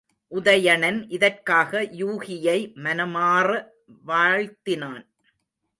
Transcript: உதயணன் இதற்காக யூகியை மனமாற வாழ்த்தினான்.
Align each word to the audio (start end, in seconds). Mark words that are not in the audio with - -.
உதயணன் 0.31 0.99
இதற்காக 1.09 1.81
யூகியை 1.83 2.59
மனமாற 2.75 3.49
வாழ்த்தினான். 4.07 5.03